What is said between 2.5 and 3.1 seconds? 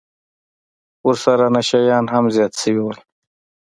سوي وو.